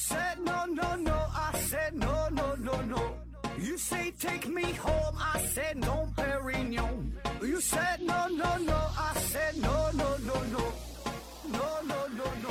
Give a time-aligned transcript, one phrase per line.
[0.00, 1.18] said no, no, no.
[1.34, 3.02] I said no, no, no, no.
[3.58, 5.16] You say take me home.
[5.18, 7.12] I said no, Perignon.
[7.42, 8.78] You said no, no, no.
[8.96, 10.64] I said no, no, no, no.
[11.52, 12.50] No, no, no, no.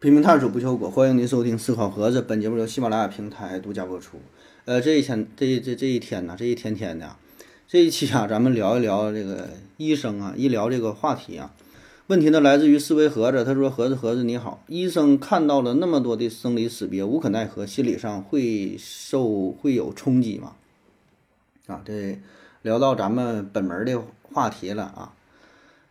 [0.00, 2.20] 拼命探索不求果，欢迎您收听思考盒子。
[2.20, 4.20] 本节目由喜马拉雅平台独家播出。
[4.64, 7.16] 呃，这一天，这这这一天呢，这一天天的，
[7.72, 11.54] 这一期啊，咱们聊一聊这个医生啊，医疗这个话题啊。
[12.06, 20.52] 问题呢来自于思维盒子，他说：“盒子盒子你好，医生看到了那么多的生离死别，无可奈何，心理上会受会有冲击吗？”
[21.66, 22.20] 啊，这
[22.60, 25.14] 聊到咱们本门的话题了啊。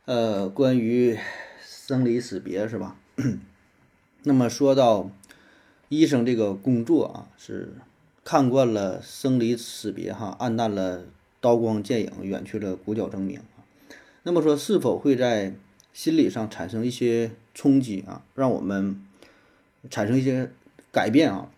[0.05, 1.17] 呃，关于
[1.65, 2.95] 生离死别是吧？
[4.21, 5.09] 那么说到
[5.89, 7.73] 医生这个工作啊，是
[8.23, 11.05] 看惯了生离死别哈，暗淡了
[11.41, 13.67] 刀光剑影，远去了鼓角争鸣啊。
[14.23, 15.53] 那么说是否会在
[15.91, 19.01] 心理上产生一些冲击啊，让我们
[19.89, 20.49] 产生一些
[20.93, 21.51] 改变啊？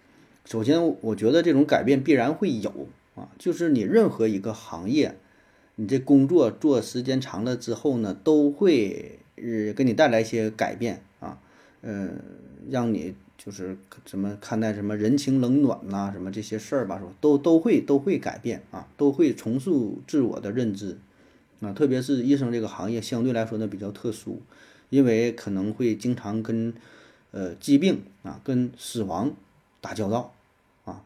[0.45, 5.15] 首先，我觉得这种改变必然会有啊，就是你任何一个行业，
[5.75, 11.37] 你这工作做时间长了之后呢，都会呃给你带来一些改变啊，
[11.81, 12.17] 嗯。
[12.69, 17.11] 让你就是怎么看待什么人情冷暖呐，什么这些事儿吧，是吧？
[17.19, 20.97] 都都会都会改变啊，都会重塑自我的认知
[21.59, 21.73] 啊。
[21.73, 24.41] 特别是医生这个行业相对来说呢比较特殊，
[24.89, 26.73] 因为可能会经常跟
[27.31, 29.33] 呃疾病啊、跟死亡
[29.81, 30.33] 打交道
[30.85, 31.03] 啊。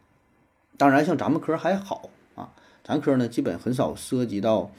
[0.78, 4.70] 当然，像咱们科还好啊，咱科呢基本很少涉及到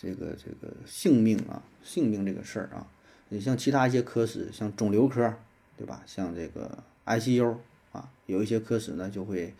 [0.00, 2.86] 这个这个性命啊、性命这个事儿啊。
[3.30, 5.34] 你像其他一些科室，像肿瘤科。
[5.76, 6.02] 对吧？
[6.06, 7.56] 像这个 ICU
[7.92, 9.54] 啊，有一些科室呢就会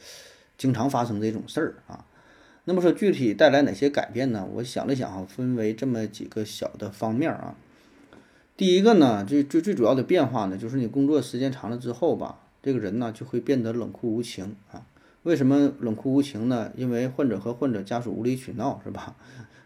[0.57, 2.05] 经常发生这种事儿啊。
[2.65, 4.49] 那么说具体带来哪些改变呢？
[4.55, 7.55] 我想了想啊，分为这么几个小的方面啊。
[8.57, 14.87] 第一个呢，最最最主要的变化呢，就是你工作时间长了之后吧，这个人呢就会变得冷酷无情啊。
[15.25, 16.71] 为什么冷酷无情呢？
[16.77, 19.17] 因为患者和患者家属无理取闹，是吧？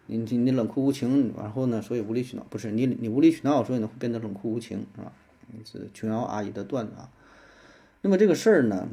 [0.07, 5.13] 你你你冷酷无情，然后呢，所以无理取闹，不是你你无理取闹，所以呢会变得冷酷无情，是吧？
[5.65, 7.11] 是琼瑶阿姨的段子啊，
[8.03, 8.89] 那么这个事儿呢，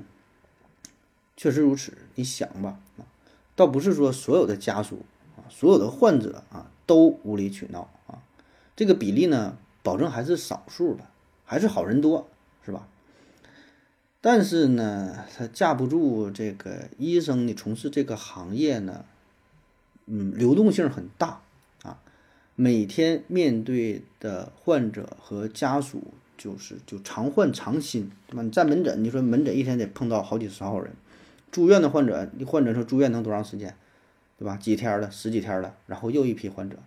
[1.38, 1.94] 确实如此。
[2.16, 2.80] 你想吧，
[3.56, 5.06] 倒不是说所有的家属
[5.38, 8.24] 啊，所有的患者啊都无理取闹啊，
[8.76, 11.06] 这个比例呢，保证还是少数的，
[11.44, 12.28] 还是好人多，
[12.66, 12.88] 是吧？
[14.22, 19.06] 但是呢，他架不住这个医生，你从事这个行业呢，
[20.08, 21.42] 嗯，流动性很大
[21.84, 22.00] 啊，
[22.56, 26.14] 每天面对的患者和家属。
[26.38, 28.42] 就是就常患常新，对吧？
[28.44, 30.94] 你在门诊，你说门诊一天得碰到好几十号人，
[31.52, 33.76] 住院的患者，你患者说住院能多长时间，
[34.38, 34.58] 对吧？
[34.58, 36.78] 几天了，十几天了，然后又一批患者，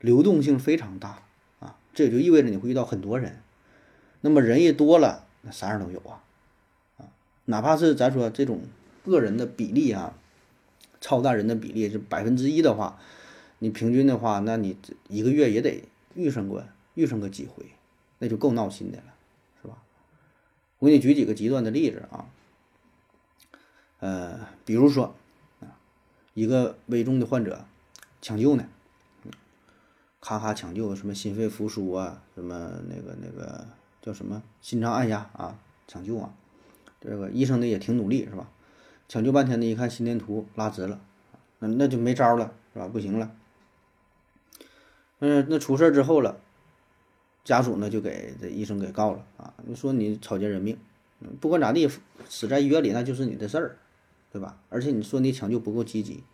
[0.00, 1.22] 流动性非常大
[1.60, 3.40] 啊，这也就意味着你会遇到很多人，
[4.20, 6.22] 那么人一多了，那啥样都有啊，
[6.98, 7.06] 啊，
[7.46, 8.60] 哪怕是咱说这种
[9.04, 10.14] 个人的比例啊，
[11.00, 12.98] 超大人的比例是百分之一的话，
[13.58, 14.76] 你平均的话，那你
[15.08, 15.82] 一个月也得
[16.14, 17.66] 遇上过遇上个几回。
[18.24, 19.04] 那就够闹心的了，
[19.60, 19.76] 是吧？
[20.78, 22.24] 我给你举几个极端的例子啊，
[24.00, 25.14] 呃，比如说
[25.60, 25.76] 啊，
[26.32, 27.66] 一个危重的患者
[28.22, 28.66] 抢救呢，
[30.22, 33.66] 咔咔抢救，什么心肺复苏啊，什么那个那个
[34.00, 36.32] 叫什么心脏按压啊，抢救啊，
[37.02, 38.48] 这个医生呢也挺努力，是吧？
[39.06, 40.98] 抢救半天呢，一看心电图拉直了，
[41.58, 42.88] 那那就没招了，是吧？
[42.88, 43.36] 不行了，
[45.18, 46.40] 嗯，那出事之后了。
[47.44, 49.52] 家属呢就给这医生给告了啊！
[49.66, 50.78] 你说你草菅人命，
[51.40, 51.86] 不管咋地，
[52.26, 53.76] 死在医院里那就是你的事儿，
[54.32, 54.58] 对吧？
[54.70, 56.24] 而且你说你抢救不够积极，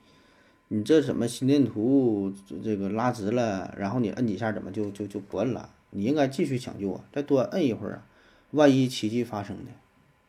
[0.68, 2.32] 你这怎么心电图
[2.62, 5.74] 这个拉直了，然后你摁几下怎么就就就不摁了？
[5.90, 8.06] 你应该继续抢救啊，再多摁一会儿啊，
[8.52, 9.70] 万一奇迹发生呢，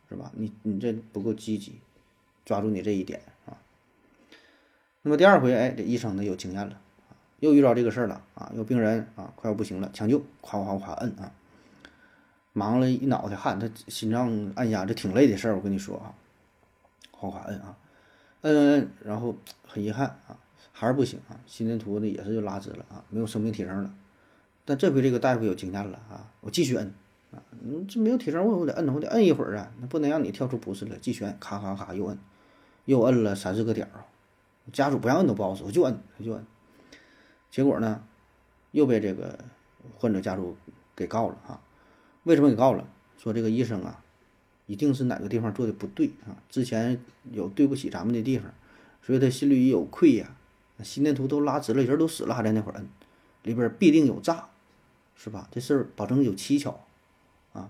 [0.09, 0.31] 是吧？
[0.35, 1.75] 你你这不够积极，
[2.43, 3.61] 抓住你这一点啊。
[5.03, 6.80] 那么第二回，哎，这医生呢有经验了。
[7.41, 8.51] 又遇到这个事儿了啊！
[8.55, 11.31] 有病人啊，快要不行了，抢救，夸夸夸摁啊，
[12.53, 16.13] 忙了一脑袋汗，他心脏按压这挺累的事儿，我跟你说啊，
[17.09, 17.75] 夸夸摁啊，
[18.41, 19.35] 摁摁摁，然后
[19.67, 20.37] 很遗憾啊，
[20.71, 23.91] 还是不行啊，心电图呢也是就拉直了啊，没有生命体征了。
[24.63, 26.93] 但这回这个大夫有经验了啊，我继续摁
[27.31, 27.41] 啊，
[27.89, 32.19] 这没有体征，我我得摁，我得摁一会儿啊，那不能让你跳出不是了，继续摁，咔咔咔又摁，
[32.85, 34.05] 又摁了三四个点儿啊，
[34.71, 36.45] 家属不让摁都不好使，我就摁，我就摁。
[37.51, 38.03] 结果呢，
[38.71, 39.37] 又被这个
[39.97, 40.57] 患者家属
[40.95, 41.61] 给告了啊？
[42.23, 42.87] 为什么给告了？
[43.17, 44.03] 说这个医生啊，
[44.65, 46.41] 一定是哪个地方做的不对啊？
[46.49, 46.99] 之前
[47.31, 48.51] 有对不起咱们的地方，
[49.03, 50.35] 所以他心里有愧呀。
[50.83, 52.89] 心电图都拉直了，人都死了，还在那会儿摁，
[53.43, 54.49] 里边必定有诈
[55.15, 55.47] 是吧？
[55.51, 56.71] 这事儿保证有蹊跷
[57.53, 57.69] 啊，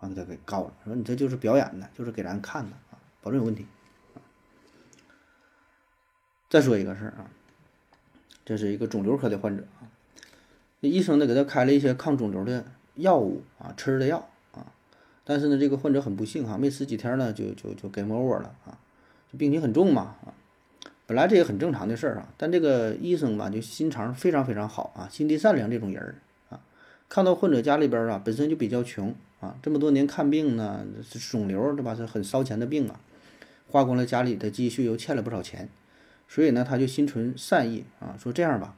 [0.00, 3.64] 完了他给告了，说你这就是表演的，就是给咱看的啊，保证有问题。
[6.50, 7.30] 再说一个事儿啊，
[8.48, 9.84] 这是一个肿瘤科的患者啊，
[10.80, 12.64] 这医生呢给他开了一些抗肿瘤的
[12.94, 14.72] 药物啊，吃的药啊，
[15.22, 18.78] 但是呢这个患者很不幸哈，没吃几天呢就就就 game over 了啊，
[19.36, 20.32] 病情很重嘛啊，
[21.04, 26.14] 本来这也很正常的事儿啊，但这个医生吧就心肠非常非常好啊，心地善良这种人儿
[26.48, 26.58] 啊，
[27.10, 32.98] 看到患者家里边啊本身就比较穷啊，这么多年看病呢是肿瘤对吧，是很烧钱的病啊，
[33.68, 35.68] 花光了家里的积蓄，又欠了不少钱。
[36.28, 38.76] 所以呢，他就心存善意啊，说这样吧，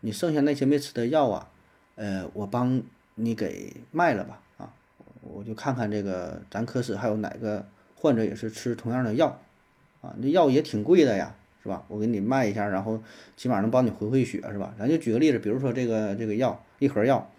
[0.00, 1.48] 你剩下那些没吃的药啊，
[1.96, 2.82] 呃，我帮
[3.14, 4.70] 你给卖了吧，啊，
[5.22, 7.66] 我就看看这个咱科室还有哪个
[7.96, 9.40] 患者也是吃同样的药，
[10.02, 11.82] 啊，那药也挺贵的呀，是吧？
[11.88, 13.02] 我给你卖一下，然后
[13.34, 14.74] 起码能帮你回回血，是吧？
[14.78, 17.30] 咱就举个例子，比如说这个这个药，一盒药，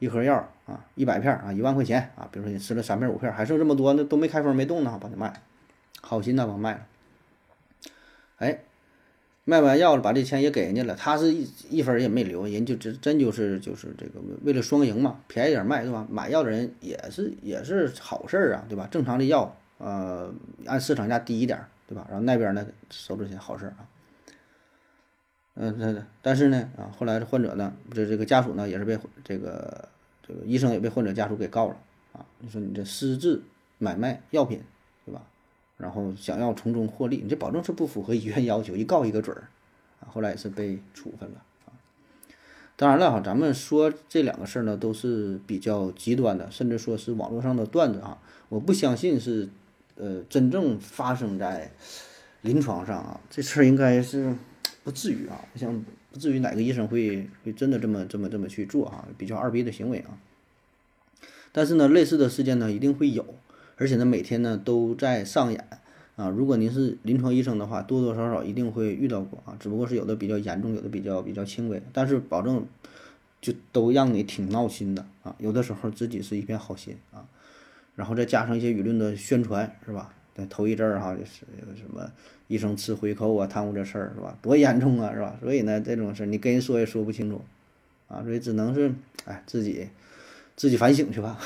[0.00, 5.40] 一盒药啊，一百片啊，一万块钱啊，比如说你吃了三片五片，还剩这么多，那都没开封没动呢，帮你卖，
[6.00, 6.86] 好心的帮卖了，
[8.38, 8.58] 哎。
[9.48, 16.06] 卖完药了，把这钱也给人家了，他是一一分也没留，人就真真就是就是这个为了双赢嘛，便宜点卖，对吧？
[16.10, 18.86] 买药的人也是也是好事儿啊，对吧？
[18.90, 20.30] 正常的药，呃，
[20.66, 22.06] 按市场价低一点，对吧？
[22.10, 23.88] 然后那边呢收着钱，好事儿啊。
[25.54, 29.88] 嗯，那但是呢，啊，后来这患者呢，这这个家属呢，也是被这个
[30.26, 31.76] 这个医生也被患者家属给告了
[32.12, 32.20] 啊。
[32.40, 33.42] 你说你这私自
[33.78, 34.62] 买卖药品，
[35.06, 35.22] 对吧？
[35.78, 39.48] 然后想要从中获利， 你这保证是不符合医院要求，一告一个准儿，
[40.00, 41.36] 啊，后来也是被处分了
[41.66, 41.72] 啊。
[42.76, 49.48] 当然了哈，咱们说这两个事儿呢，都是比较极端的，甚至说是网络上的段子啊，我不相信是
[49.96, 51.70] 呃真正发生在
[52.42, 54.34] 临床上啊，这事儿应该是
[54.84, 60.18] 不至于啊，像不至于哪个医生会会真的这么这么这么去做啊，比较二逼的行为啊。
[61.50, 63.24] 但是呢，类似的事件呢，一定会有。
[63.78, 65.64] 而且呢，每天呢都在上演
[66.16, 66.28] 啊。
[66.28, 69.56] 如果您是临床医生的话，多多少少一定会遇到过啊。
[69.58, 72.66] 只不过是有的比较严重，有的比较比较轻微，但是保证
[73.40, 75.34] 就都让你挺闹心的啊。
[75.38, 77.24] 有的时候自己是一片好心啊，
[77.94, 80.12] 然后再加上一些舆论的宣传，是吧？
[80.34, 81.46] 在头一阵儿哈，就是
[81.76, 82.10] 什么
[82.46, 84.36] 医生吃回扣啊，贪污这事儿是吧？
[84.42, 85.36] 多严重啊，是吧？
[85.40, 87.40] 所以呢，这种事儿你跟人说也说不清楚
[88.08, 88.92] 啊，所以只能是
[89.24, 89.88] 哎自己
[90.56, 91.38] 自己反省去吧。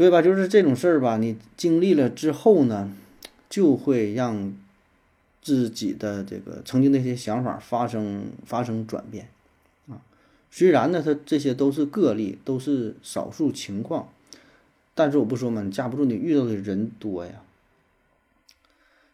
[0.00, 2.90] 所以吧，就是这种事儿吧，你经历了之后呢，
[3.50, 4.56] 就会让
[5.42, 9.28] 自己的这个曾经那些想法发生发生转变
[9.90, 10.00] 啊。
[10.50, 14.08] 虽然呢，它这些都是个例，都是少数情况，
[14.94, 17.32] 但是我不说嘛，架不住你遇到的人多呀。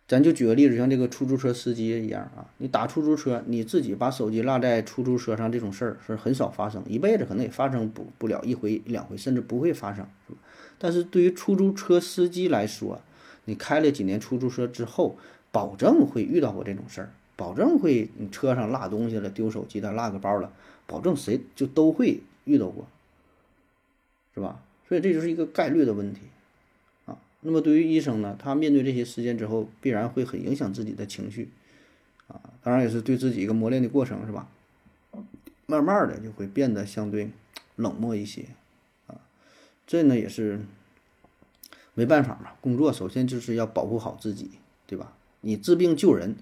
[0.07, 10.07] 咱就举个例子，像这个出租车司机一样啊，你打出租车，你自己把手机落在出租车上，这种事儿是很少发生，一辈子可能也发生不不了一回两回，甚至不会发生，
[10.79, 13.01] 但是对于出租车司机来说，
[13.45, 15.17] 你开了几年出租车之后，
[15.51, 20.53] 保证会遇到过这种事儿，保证会你车上落东西了、丢手机了、落个包了，
[20.87, 22.87] 保证谁就都会遇到过，
[24.35, 24.61] 是吧？
[24.89, 26.21] 所以这就是一个概率的问题
[27.07, 27.19] 啊。
[27.41, 31.49] 那么对于医生呢，他面对这些事件之后，必然会很影响自己的情绪
[32.29, 34.49] 啊，当然也是对自己一个磨练的过程，是吧？
[35.67, 37.31] 慢慢的就会变得相对
[37.77, 38.45] 冷漠一些。
[39.87, 40.61] 这呢也是
[41.95, 44.51] 没办法嘛，工作首先就是要保护好自己，
[44.87, 45.13] 对吧？
[45.43, 46.35] 你治病救人，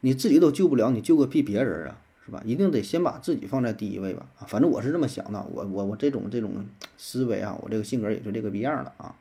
[0.00, 2.42] 你自己都救不了，你救个屁别人啊，是吧？
[2.44, 4.26] 一定得先把自己放在第一位吧。
[4.38, 6.64] 啊，反正我是这么想的，我我我这种这种
[6.96, 9.14] 思维啊，我这个性格也就这个逼样了啊。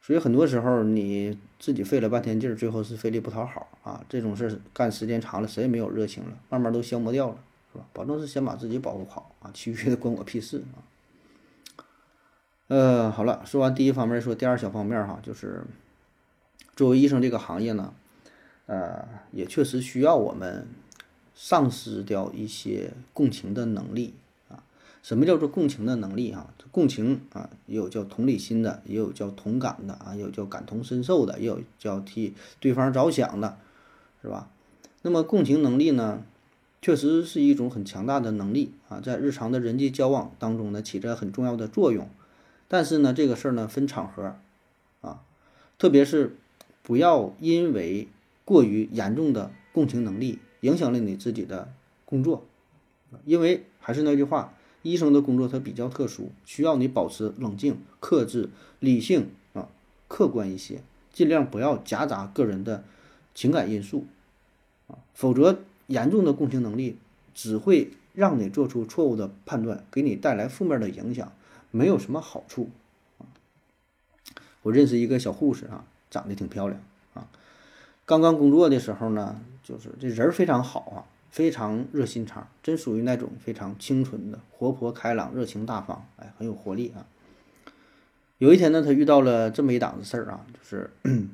[0.00, 4.02] 所以很多时候你自己费了半天劲，最后是费力不讨好啊。
[4.08, 7.38] 这种事儿干时间长了，谁也没有热情了，慢慢都消磨掉了，
[7.72, 7.84] 是吧？
[7.92, 10.80] 保证是先把自己保护好啊，其余的关我屁事啊。
[12.68, 15.62] 呃，好了，说完第一方面，说第二小方面哈，就是
[16.76, 17.94] 作为医生这个行业呢，
[18.66, 20.66] 呃，也确实需要我们
[21.34, 24.12] 丧失掉一些共情的能力
[24.50, 24.62] 啊。
[25.02, 26.52] 什么叫做共情的能力啊？
[26.70, 33.56] 共情啊，也有叫同理心的，也有叫同感的啊，也有叫感同身受的，也有叫替对方着想的，
[34.20, 34.50] 是吧？
[35.00, 36.22] 那么共情能力呢，
[36.82, 42.06] 确实是一种很强大的能力啊，在日常的人际交往当中呢，起着很重要的作用。
[42.68, 44.36] 但是呢，这个事儿呢分场合，
[45.00, 45.24] 啊，
[45.78, 46.36] 特别是
[46.82, 48.08] 不要因为
[48.44, 51.72] 过于严重的共情能力影响了你自己的
[52.04, 52.46] 工作，
[53.24, 59.68] 因为还是那句话，医生的工作它比较特殊，需要你保持冷静、克制、理性啊，
[60.06, 60.82] 客观一些，
[61.12, 62.84] 尽量不要夹杂个人的
[63.34, 64.06] 情感因素，
[64.88, 66.98] 啊，否则严重的共情能力
[67.34, 71.32] 只会让你做出错误的判断，给你带来负面的影响，
[71.70, 72.70] 没有什么好处
[73.18, 73.26] 啊。
[74.62, 76.80] 我认识一个小护士啊，长得挺漂亮
[77.14, 77.28] 啊，
[78.04, 81.04] 刚刚工作的时候呢，就是这人非常好啊。
[81.30, 87.04] 非常热心肠，真属于那种非常清纯的、活泼开朗、热情大方，哎，很有活力啊。
[88.38, 90.90] 有一天呢，他遇到了这么一档子事儿啊，就是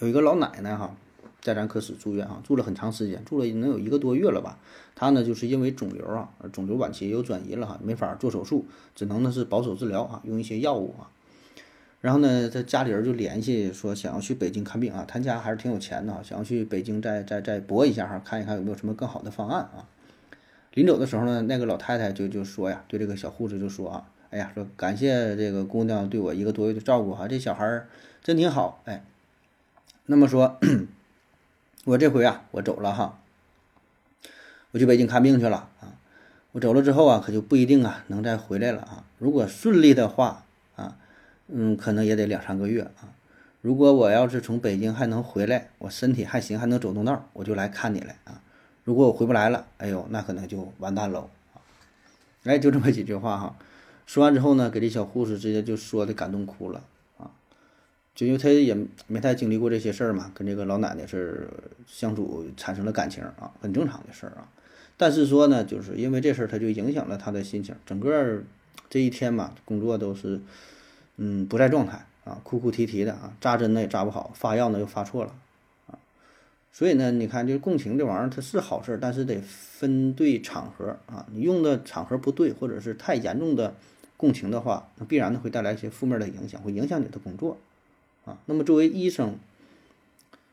[0.00, 0.96] 有一个老奶奶哈，
[1.46, 4.58] 在咱科室住院啊，住了很长时间，住了能有一个多月了吧。
[4.96, 11.06] 他呢，就是因为肿瘤啊，肿瘤晚期有转移了哈，没法做手术，只能呢是保守治疗啊，用一些药物啊。
[12.00, 19.86] 然后呢，他家里人就联系说想要去北京看病啊，他家还是挺有钱的啊，想要去北京再再再搏一下哈，看一看有没有什么更好的方案啊。
[20.74, 27.86] 临走的时候呢，那个老太太就就说呀，对这个小护士就说啊，哎呀，说感谢这个姑娘对我一个多月的照顾哈，这小孩
[28.24, 29.04] 真挺好，哎，
[30.06, 30.58] 那么说，
[31.86, 33.18] 我这回啊，我走了哈，
[34.72, 35.94] 我去北京看病去了啊，
[36.50, 40.98] 我走了之后啊，可就不一定啊能再回来了啊，如果顺利的话啊。
[41.48, 43.14] 嗯，可能也得两三个月啊。
[43.60, 48.42] 如果我要是从北京还能回来，我身体还行，还能走动道，我就来看你来啊。
[48.82, 51.30] 如果我回不来了，哎呦，那可能就完蛋喽！
[52.42, 53.56] 哎，就这么几句话哈。
[54.06, 56.82] 说完之后呢，给这小护士直接就说的感动哭了。
[58.16, 61.48] 就因为他也没太经历过这些事儿嘛，跟这个老奶奶是
[61.86, 64.48] 相处产生了感情啊，很正常的事儿啊。
[64.96, 68.42] 但是说呢，就是因为这事儿，他就影响了他的心情，整个
[68.90, 70.40] 这一天嘛，工作都是。
[71.18, 75.34] 嗯，不在状态啊，哭哭啼啼的啊，扎针呢也扎不好，发药呢又发错了
[75.86, 75.96] 啊，
[76.70, 83.74] 所以呢，你看就是共情这玩意儿它是好事，但是得分对场合啊，你用的场合不对，或者是太严重的
[84.18, 87.56] 共情的话，那必然的会带来一些负面的影响，会影响你的工作
[88.26, 88.38] 啊。
[88.44, 89.38] 那么作为医生，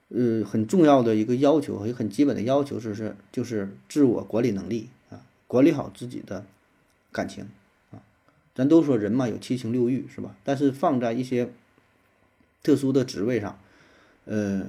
[0.07, 6.45] 呃，很重要的一个要求，也很基本的要求就是就是自我管理能力啊，管理好自己的
[7.11, 7.49] 感情
[7.91, 7.99] 啊。
[8.55, 10.33] 咱都说人嘛有七情六欲是吧？
[10.45, 11.51] 但是放在一些
[12.61, 13.59] 特殊的职位上，
[14.25, 14.65] 呃，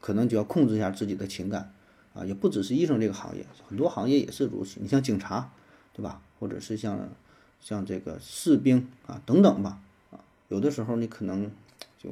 [0.00, 1.72] 可能就要控制一下自己的情感
[2.14, 4.78] 啊，也不只是医生这个行业，很多行业也是如此。
[4.80, 5.50] 你像警察，
[5.92, 6.22] 对吧？
[6.38, 7.08] 或者是像
[7.60, 9.80] 像这个士兵啊等等吧，
[10.10, 11.50] 啊，有的时候你可能
[11.98, 12.10] 就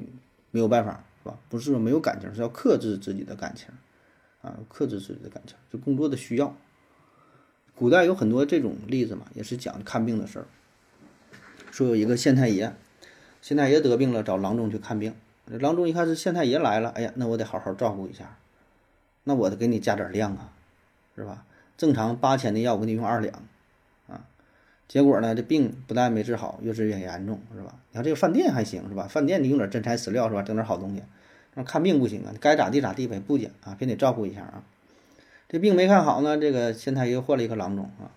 [0.52, 1.36] 没有办法，是吧？
[1.48, 3.68] 不是说没有感情，是要克制自己的感情
[4.42, 6.56] 啊，克制自己的感情，就工作的需要。
[7.74, 10.46] 古代有很多这种例子嘛，也是讲看病的事儿。
[11.72, 12.72] 说有一个县太爷，
[13.40, 15.14] 县太爷得病了，找郎中去看病。
[15.46, 18.38] 郎中一看是县太爷来了，哎呀，那我得好好照顾一下，
[19.24, 20.52] 那我得给你加点量啊，
[21.16, 21.44] 是吧？
[21.76, 23.42] 正常八千的药，我给你用二两，
[24.92, 27.76] 结果呢，这病不但没治好，越治越严重，是吧？
[27.92, 29.08] 你看这个饭店还行，是吧？
[29.08, 30.42] 饭店你用点真材实料，是吧？
[30.42, 31.02] 整点好东西。
[31.54, 34.62] 那看病不行啊，该咋地咋地呗，不讲啊，偏得照顾一下啊。
[35.48, 38.12] 这病没看好呢，这个县太爷换了一个郎中啊。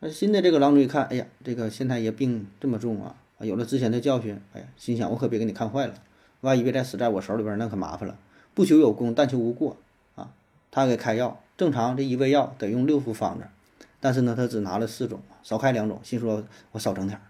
[0.00, 5.94] 那新的这个郎中一看，哎呀，这个县太爷病这么重啊，有了之前的教训，哎呀，心想我可别给你看坏了，
[6.40, 8.18] 万一别再死在我手里边，那可麻烦了。
[8.52, 9.76] 不求有功，但求无过
[10.16, 10.32] 啊。
[10.72, 13.44] 他给开药，正常这一味药得用六副方子，
[14.00, 16.42] 但是呢，他只拿了四种，少开两种，心说
[16.72, 17.22] 我少整点儿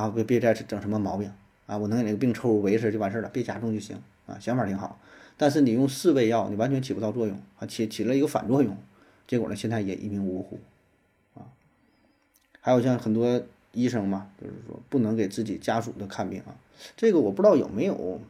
[0.00, 1.32] 啊，别别再整什么毛病
[1.66, 4.38] 啊，我能给那个病抽维持就完事儿了，别加重就行啊。
[4.38, 5.00] 想法挺好，
[5.36, 8.76] 但是你用四味药，你完全起不到作用啊，起起了一个反作用，
[9.26, 10.60] 结果呢，现在也一命呜呼。
[11.34, 11.50] 啊
[12.60, 16.54] 还有像很多医生嘛，就是说不能给自己家属的看病啊，
[16.96, 18.20] 这个我不知道有没有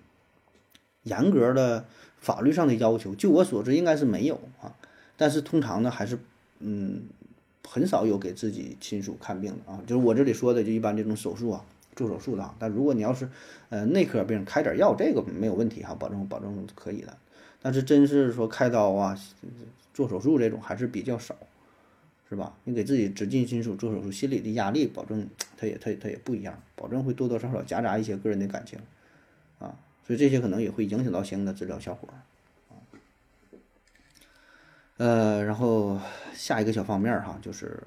[1.02, 1.84] 严格的
[2.18, 3.14] 法律上的要求。
[3.14, 4.76] 就我所知，应该是没有啊。
[5.16, 6.18] 但是通常呢，还是
[6.60, 7.02] 嗯
[7.66, 9.80] 很少有给自己亲属看病的啊。
[9.86, 11.64] 就是我这里说的，就一般这种手术啊，
[11.96, 12.54] 做手术的啊。
[12.58, 13.28] 但如果你要是
[13.70, 17.16] 呃内科病开点药，这个没有问题哈，保证保证可以的。
[17.62, 19.18] 但是真是说开刀啊，
[19.94, 21.34] 做手术这种还是比较少。
[22.30, 22.54] 是吧？
[22.64, 28.78] 你给自己直近亲属做手术，心理的压力保证，他也他他也不一样，保证会多多少少夹杂一些个人的感情，
[29.58, 29.74] 啊，
[30.06, 32.06] 所以这些可能也会影响到相应的治疗效果，
[34.98, 35.98] 呃，然后
[36.34, 37.82] 下一个小方面哈，就是，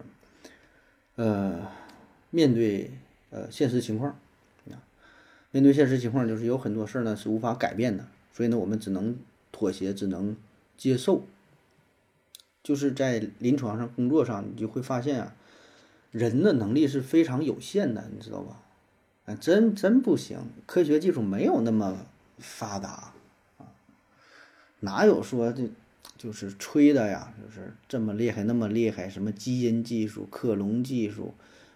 [1.16, 1.60] 呃，
[2.30, 2.90] 面对
[3.30, 4.12] 呃现实情况，
[4.70, 4.80] 啊，
[5.52, 9.20] 面对现实情况，就是有很多事儿呢是无法改变的，所以呢，我们只能
[9.52, 10.36] 妥协，只能
[10.78, 11.24] 接受。
[12.64, 15.36] 就是在临床上工作上，你就会发现啊，
[16.12, 18.62] 人的能力是非常有限的，你知道吧？
[19.26, 22.06] 啊，真真不行，科学技术没有那么
[22.38, 23.14] 发达
[23.58, 23.74] 啊，
[24.80, 25.70] 哪有说这
[26.22, 27.34] 就是吹的呀？
[27.44, 31.34] 就是这么厉害，那么厉害，什么基因技术、克隆技术，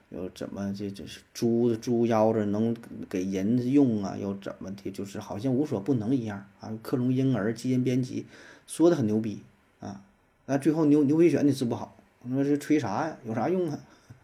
[0.09, 2.75] 又怎么这这是猪猪腰子能
[3.09, 4.15] 给人用啊？
[4.15, 4.91] 又怎么的？
[4.91, 6.77] 就是好像无所不能一样啊！
[6.83, 8.27] 克隆婴儿、基因编辑，
[8.67, 9.41] 说的很牛逼
[9.79, 10.03] 啊！
[10.45, 13.17] 那最后牛牛皮癣你治不好，你说这吹啥呀？
[13.25, 13.79] 有啥用啊？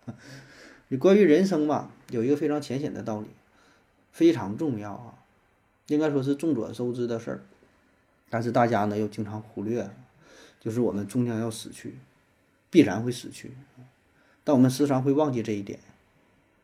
[0.90, 3.28] 你关于人生吧，有一个非常浅显的道理，
[4.12, 5.16] 非常重要啊，
[5.88, 7.42] 应该说是众所周知的事儿，
[8.30, 9.90] 但是大家呢又经常忽略，
[10.62, 11.96] 就是我们终将要死去，
[12.70, 13.52] 必然会死去，
[14.44, 15.80] 但我们时常会忘记这一点。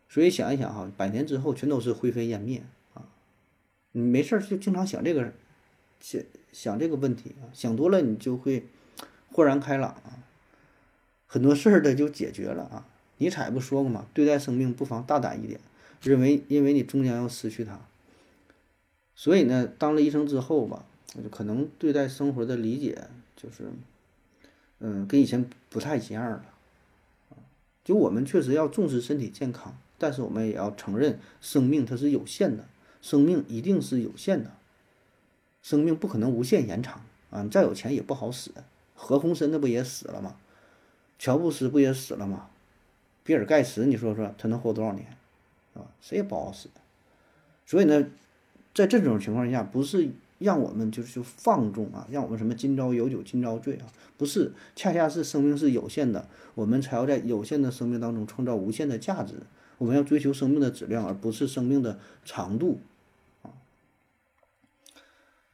[0.08, 2.62] 所以想一想哈，百年之后全都是灰飞烟灭
[2.94, 3.04] 啊！
[3.94, 5.34] 你没事儿就经常想这个，
[6.00, 6.22] 想
[6.54, 8.68] 想这个问题啊，想多了你就会
[9.32, 10.24] 豁然开朗啊，
[11.26, 12.88] 很多事儿的就解决了啊。
[13.18, 14.06] 尼采不说过吗？
[14.14, 15.60] 对待生命不妨大胆一点，
[16.04, 17.82] 认为因为你终将要失去它，
[19.16, 20.86] 所以呢，当了医生之后吧，
[21.32, 23.72] 可能对待生活的理解就是，
[24.80, 26.46] 嗯，跟以前不太一样了。
[27.84, 32.66] 就我们确实要重视身体健康，但是我们也要承认生命它是有限的，
[33.02, 34.52] 生命一定是有限的，
[35.64, 37.44] 生命不可能无限延长啊！
[37.44, 38.52] 你再有钱也不好使，
[38.94, 40.36] 何鸿燊那不也死了吗？
[41.18, 42.50] 乔布斯不也死了吗？
[43.24, 45.08] 比尔盖茨，你说说他能活多少年，
[45.74, 45.88] 啊？
[46.02, 46.70] 谁也不好使。
[47.66, 48.06] 所以呢，
[48.74, 53.86] 在这种情况下，不是让我们就是就放纵啊，让我们什么今朝有酒今朝醉啊？
[54.18, 59.36] 不是，恰恰是生命是有限的，我们才要在有限的生命当中创造无限的价值。
[59.78, 62.80] 我们要追求生命的质量，而不是生命的长度
[63.44, 63.52] 啊。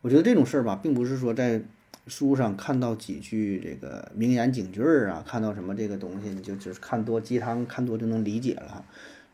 [0.01, 1.63] 我觉得这种事儿吧，并不是说在。
[2.05, 8.83] 书上看到几句这个名言警句儿啊，看到什么这个东西，你就只是看多鸡汤，看多就能理解了。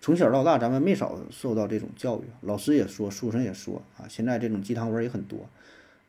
[0.01, 4.05] 从小到大，咱们没少受到这种教育，老师也说，书上也说啊。
[4.07, 5.49] 现在这种鸡汤文也很多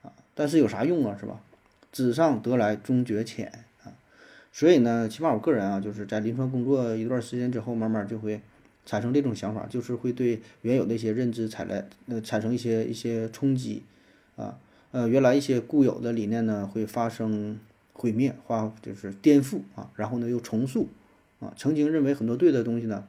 [0.03, 1.41] 啊，但是有啥用啊，是吧？
[1.91, 3.91] 纸上得来终觉浅啊。
[4.53, 8.41] 所以呢，起码我个人啊，就是在临床工作一段时间之后，慢慢就会
[8.87, 13.83] 产生这种想法，就是会对原有的一些认知产来呃产生一些一些冲击
[14.37, 14.59] 啊。
[14.93, 17.59] 呃，原来一些固有的理念呢，会发生
[17.93, 20.89] 毁灭，化就是颠覆啊，然后呢又重塑
[21.41, 21.53] 啊。
[21.57, 23.07] 曾经认为很多对的东西呢，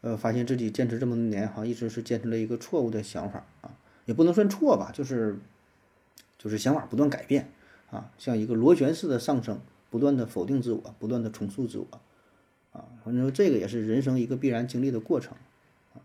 [0.00, 3.70] 呃，发现自己坚持这么多年哈，一直是坚持了一个错误的想法啊，
[4.06, 5.36] 也不能算错吧，就是
[6.38, 7.50] 就是想法不断改变
[7.90, 11.86] 啊，像一个螺旋式的上升，不断的否定自我，不断的重塑自我
[12.72, 12.84] 啊。
[13.04, 15.36] 反正这个也是人生一个必然经历的过程
[15.94, 16.02] 啊。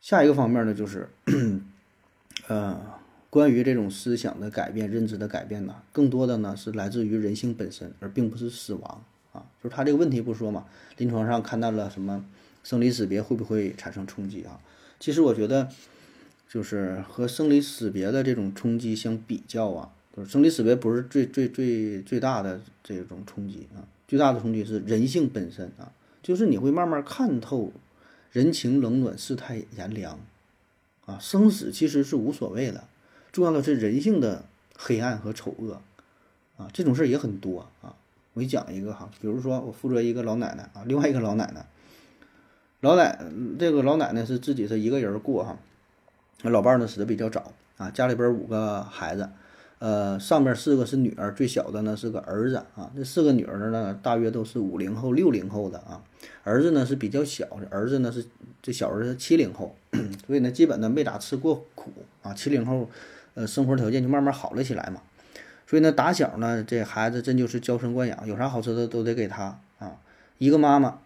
[0.00, 1.08] 下一个方面呢，就是，
[2.48, 3.00] 呃。
[3.32, 9.44] 关于这种思想的改变、认知的改变呢，更多的呢是来自于人性本身，而并不是死亡啊。
[9.62, 10.66] 就是他这个问题不说嘛，
[10.96, 12.24] 临床上看到了什么
[12.62, 14.60] 生离死别会不会产生冲击啊？
[15.00, 15.68] 其实我觉得，
[16.48, 25.90] 就是和生离死别的这种冲击相比较啊，就是生离死别不是最最最最大的这种冲击啊，最大的冲击是人性本身啊，
[26.22, 27.72] 就是你会慢慢看透
[28.30, 30.20] 人情冷暖、世态炎凉
[31.06, 32.84] 啊，生死其实是无所谓的。
[33.32, 34.44] 重要的是人性的
[34.76, 35.80] 黑暗和丑恶，
[36.58, 37.96] 啊，这种事儿也很多啊。
[38.34, 41.66] 我给你讲一个哈，比如说我负责一个老奶奶啊，另外一个老奶奶，
[42.80, 43.18] 老奶
[43.58, 45.58] 这个老奶奶是自己是一个人过哈，
[46.42, 49.28] 老伴儿呢死的比较早啊，家里边五个孩子，
[49.78, 52.90] 呃，上面四个是女儿，最小的呢是个儿子啊。
[52.96, 56.02] 这四个女儿呢，大约都是五零后、六零后的啊，
[56.44, 58.24] 儿子呢是比较小，儿子呢是
[58.62, 59.76] 这小儿子七零后，
[60.26, 61.92] 所以呢基本呢没咋吃过苦
[62.22, 62.88] 啊，七零后。
[63.34, 65.00] 呃，生活条件就慢慢好了起来嘛，
[65.72, 69.96] 所以呢，打小呢，这孩子真就是娇生惯养，有啥好吃的都得给他啊。
[70.36, 70.98] 一个妈妈，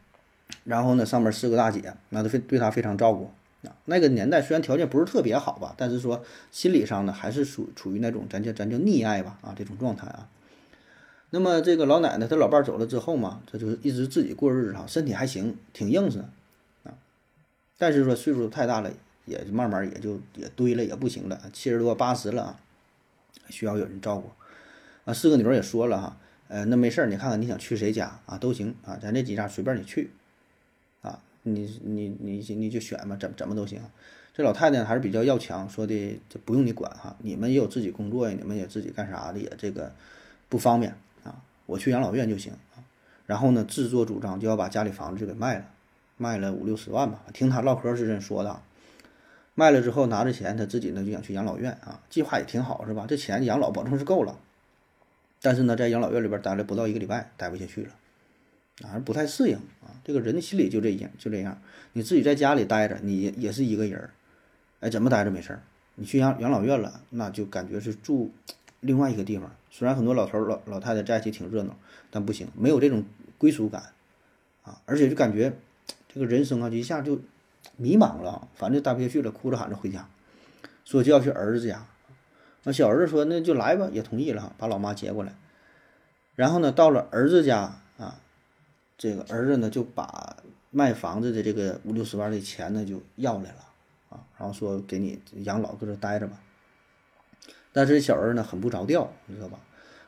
[0.64, 3.30] 然后呢，上面四个大姐，那都非对他非常照顾
[3.66, 3.72] 啊。
[3.86, 10.28] 那个年代虽然条件不是特别好吧，但是说心理上呢，还是属处于那种咱叫咱叫溺爱吧啊这种状态啊。
[11.30, 16.22] 那么这个老奶奶她老伴走了之后嘛，她就一直自己过日子哈，身体还行，挺硬实
[16.84, 16.92] 啊。
[17.78, 18.92] 但是说岁数太大了。
[19.24, 22.60] 也慢慢也就也堆了，也不行了，七十多八十了啊，
[23.48, 24.30] 需要有人照顾
[25.04, 25.14] 啊。
[25.14, 26.16] 四个女儿也说了哈，
[26.48, 30.10] 呃，那没事儿，你看看你想去谁家啊，都行啊，咱这几家随便你去
[31.00, 33.80] 啊，你你你你就选吧，怎怎么都行。
[34.34, 39.92] 这老太太还是比较要强，说的这不用你管哈，你们也有自己工作呀，你们也自己干啥的也这个
[40.48, 42.80] 不方便啊，我去养老院就行啊。
[43.26, 45.64] 然后呢，自作主张就要把家里房子就给卖了，
[46.16, 48.60] 卖了五六十万吧，听他唠嗑是这么说的。
[49.54, 53.04] 卖了之后拿着钱，他自己呢就想去养老院啊，计划也挺好，是吧？
[53.06, 54.38] 这钱养老保证是够了，
[55.42, 57.90] 但是呢，在养老院里边待了不到一个礼拜，待不下去了，
[58.88, 59.92] 啊，不太适应啊。
[60.02, 61.60] 这个人的心理就这样，就这样。
[61.92, 64.10] 你自己在家里待着，你也是一个人儿，
[64.80, 65.62] 哎，怎么待着没事儿？
[65.96, 68.32] 你去养养老院了，那就感觉是住
[68.80, 69.54] 另外一个地方。
[69.70, 71.76] 虽然很多老头老老太太在一起挺热闹，
[72.10, 73.04] 但不行，没有这种
[73.36, 73.82] 归属感
[74.62, 75.52] 啊，而且就感觉
[76.08, 77.20] 这个人生啊，就一下就。
[77.76, 80.08] 迷茫了，反正待不下去了，哭着喊着回家，
[80.84, 81.86] 说就要去儿子家。
[82.64, 85.34] 那小儿子说那就来吧，也同意了，把老妈接过来。
[86.34, 88.20] 然后呢，到了儿子家啊，
[88.96, 90.36] 这个儿子呢就把
[90.70, 93.64] 卖房子的这个五六十万的钱呢就要来了
[94.10, 96.38] 啊，然后说给你养老，搁这待着吧。
[97.72, 99.58] 但是小儿呢很不着调，你知道吧？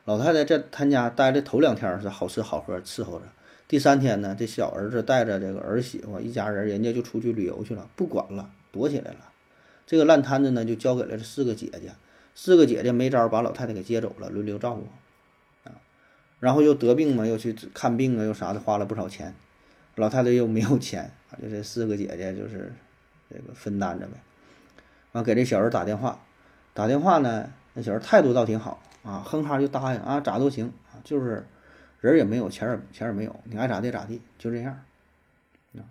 [0.05, 3.25] 老太太在他家待的头两天是好吃好喝伺候着，
[3.67, 9.31] 第三天呢，这小儿子带着这个儿媳妇一家人，人家就出去旅游去了，不管了，躲起来了。
[9.87, 11.93] 这个烂摊子呢就交给了这四个姐姐，
[12.35, 14.87] 四个姐姐没招把老太太给接走了，轮流照顾
[15.69, 15.73] 啊。
[16.41, 19.35] 然后又得病嘛，又去看病啊，又啥的，花了不少钱。
[19.97, 22.73] 老太太又没有钱啊，就这四个姐姐就是
[23.31, 24.13] 这个分担着呗。
[25.13, 26.21] 完给这小人打电话，
[26.75, 28.83] 打电话呢，那小人态度倒挺好。
[29.05, 31.47] 啊，哼哈就答应啊，咋都行啊，就是
[32.11, 34.73] 人也没有，钱儿钱也没有，你爱咋地咋地，就这样
[35.77, 35.83] 啊。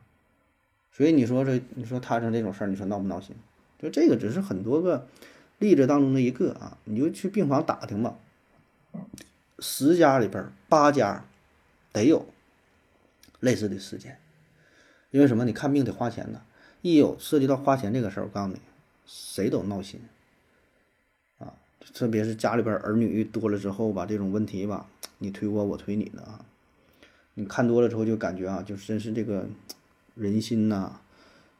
[0.91, 3.35] 所以你说这，你说摊上这种事儿，你说闹不闹心？
[3.79, 5.07] 就这个只是很多个
[5.59, 8.15] 例子当中的一个啊，你就去病房打听吧，
[9.59, 11.25] 十家里边八家
[11.91, 12.25] 得有
[13.39, 14.19] 类似的事件。
[15.11, 15.45] 因为什么？
[15.45, 16.41] 你看病得花钱呢，
[16.81, 18.59] 一有涉及到花钱这个事儿，我告诉你，
[19.05, 19.99] 谁都闹心。
[21.93, 26.45] 特别是家里边儿女多了之后吧，这种问题吧，你推我，我推你的啊。
[27.35, 29.47] 你看多了之后就感觉啊，就真是这个
[30.15, 30.99] 人心呐、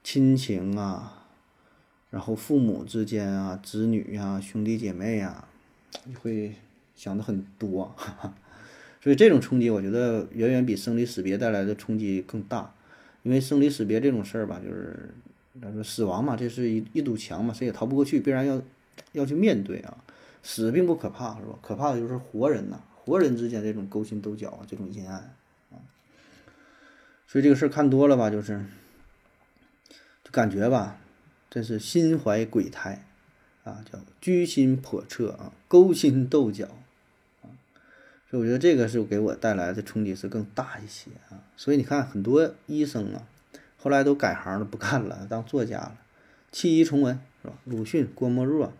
[0.03, 1.27] 亲情啊，
[2.11, 5.47] 然后父母之间啊、子女呀、兄弟姐妹呀，
[6.05, 6.55] 你会
[6.95, 8.33] 想的很多哈哈。
[9.01, 12.73] 所以这种冲击，我觉得远远比生离死别带来的冲击更大。
[13.23, 15.09] 因为生离死别这种事儿吧，就是
[15.61, 18.61] 他说死亡嘛，这是一一堵墙嘛，谁也逃不过去，必然要
[19.13, 19.97] 要去面对啊。
[20.43, 21.57] 死并不可怕，是吧？
[21.61, 25.33] 可怕的就是活人呐，活人之间这种勾心斗角啊，这种阴暗
[25.71, 25.79] 啊。
[27.25, 28.63] 所以这个事儿看多了吧，就是
[30.23, 30.97] 就感觉吧，
[31.49, 33.05] 真是心怀鬼胎
[33.63, 36.65] 啊，叫居心叵测啊，勾心斗角
[37.41, 37.47] 啊。
[38.29, 41.41] 所以我觉得这个是给我带来的冲击是更大一些啊。
[41.55, 43.23] 所以你看，很多医生啊，
[43.77, 45.97] 后来都改行了，不干了，当作家了。
[46.51, 47.53] 弃医从文是吧？
[47.63, 48.73] 鲁迅、郭沫若。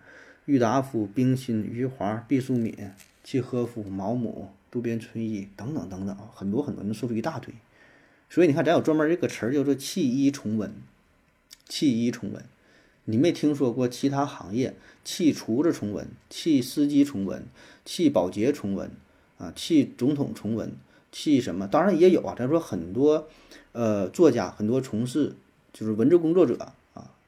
[0.46, 2.76] 郁达夫、冰心、余华、毕淑敏、
[3.24, 7.54] 契诃夫、毛姆、渡边淳一等等等等啊，很多很多，能说出一大堆。
[8.30, 10.74] 所以你看，咱有专门这个词儿叫做“弃医从文”。
[11.70, 12.44] 弃医从文，
[13.06, 14.76] 你没听说过其他行业
[15.06, 17.46] 弃厨子从文、弃司机从文、
[17.86, 18.92] 弃保洁从文
[19.38, 20.74] 啊、弃总统从文、
[21.12, 21.68] 弃什么？
[21.68, 22.36] 当然也有啊。
[22.38, 23.30] 咱说很多
[23.72, 25.36] 呃作家，很多从事
[25.72, 26.74] 就是文字工作者。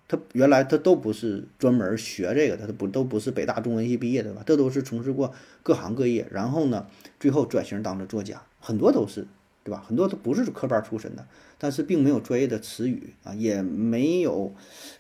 [0.08, 4.44] 他原来他都不是专门学这个，他都不都不是北大中文系毕业的吧？
[4.46, 6.88] 这都是从事过各行各业，然后呢，
[7.20, 9.26] 最后转型当了作家，很多都是，
[9.64, 9.84] 对吧？
[9.88, 11.26] 很多都不是科班出身的，
[11.58, 14.54] 但是并没有专业的词语啊，也没有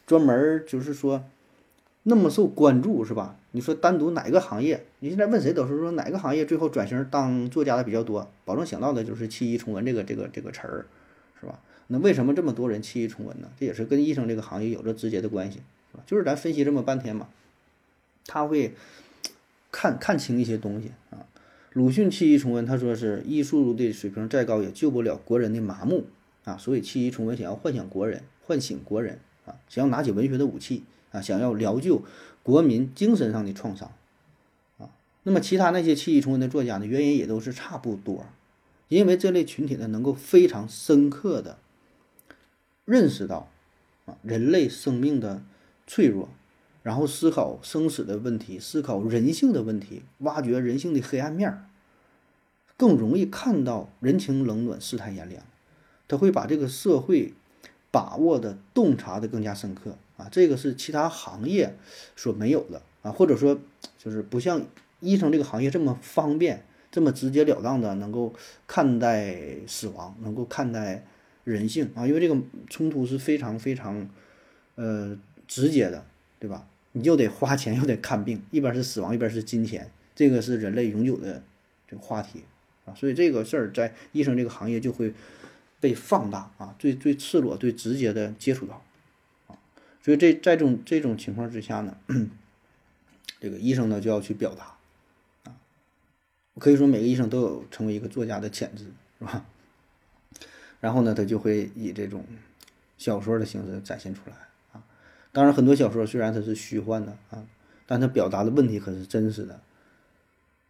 [0.07, 1.23] 专门就是说
[2.01, 3.35] 那么受关注，是吧？
[3.51, 4.85] 你说单独哪个行业？
[4.99, 10.85] 你现在问谁都是说哪个行业最后转型当作家的比较多，保证想到的就是弃医从文这个这个这个词儿，
[11.39, 11.59] 是吧？
[11.87, 13.49] 那为什么这么多人弃医从文呢？
[13.59, 15.59] 这也是跟医生这个行业有着直接的关系，
[15.91, 16.03] 是吧？
[16.07, 17.29] 就是咱分析这么半天嘛，
[18.25, 18.73] 他会
[19.71, 21.27] 看看清一些东西啊。
[21.73, 26.05] 鲁迅弃医从文，他说是医术的水平再高也救不了国人的麻木
[26.43, 32.01] 啊，所以弃医从文想要唤醒国人，唤醒国人啊，想要拿起文学的武器啊，想要疗救
[32.41, 33.91] 国民精神上的创伤
[34.79, 34.89] 啊。
[35.21, 38.25] 那么其他那些弃医从文的作家呢，原因也都是差不多，
[38.87, 41.59] 因为这类群体呢，能够非常深刻的。
[42.85, 43.49] 认识到，
[44.05, 45.41] 啊，人类生命的
[45.87, 46.29] 脆弱，
[46.83, 51.65] 然后思考生死的问题，思考人性的问题，挖掘人性的黑暗面儿，
[52.77, 55.43] 更容易看到人情冷暖、世态炎凉。
[56.07, 57.33] 他会把这个社会
[57.89, 61.75] 把握的、洞察的更加深刻啊，这个是其他行业
[62.15, 63.59] 所没有的啊，或者说
[63.97, 64.63] 就是不像
[64.99, 68.31] 医生这个行业这么方便、这么直截了当的能够
[68.67, 71.03] 看待死亡，能够看待。
[71.45, 72.37] 人性啊，因为这个
[72.69, 74.09] 冲突是非常非常，
[74.75, 76.05] 呃，直接的，
[76.39, 76.67] 对吧？
[76.91, 81.43] 你就得花钱，又得看病，一边是死亡，一边是金钱，这个是人类永久的
[81.87, 82.43] 这个话题
[82.85, 82.93] 啊。
[82.95, 85.13] 所以这个事儿在医生这个行业就会
[85.79, 88.81] 被放大啊，最最赤裸、最直接的接触到
[89.47, 89.59] 啊。
[90.01, 91.97] 所以这在这种这种情况之下呢，
[93.39, 94.77] 这个医生呢就要去表达
[95.43, 95.55] 啊。
[96.57, 98.85] 可以说每个医生都有成为一个作家的潜质，
[99.19, 99.45] 是吧？
[100.79, 102.23] 然后呢，他就会以这种
[102.97, 104.35] 小说的形式展现出来
[104.71, 104.83] 啊。
[105.31, 107.45] 当然，很多小说虽然它是虚幻的啊，
[107.85, 109.59] 但它表达的问题可是真实的。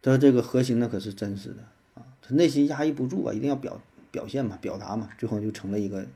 [0.02, 1.62] 它这个核心呢可是真实的
[1.94, 6.06] 啊，他内心压抑不住啊，一定要表表现嘛，表达嘛，最后就成了一个，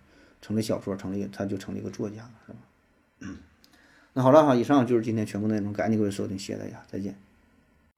[0.41, 2.59] 成了小说，成了，他就成了一个作家，是吧？
[3.21, 3.39] 嗯。
[4.13, 7.17] 那好了哈，以上就是今天全部内容，感谢各位收听，谢谢大家，再见。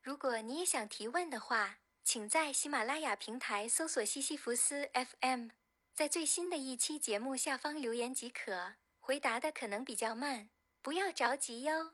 [0.02, 1.76] 如果你也想提问的话。
[2.04, 5.50] 请在喜马拉雅平台搜索西西弗斯 FM，
[5.94, 8.74] 在最新的一期节目下方留言即可。
[8.98, 10.48] 回答的可能比较慢，
[10.80, 11.92] 不要着急哟。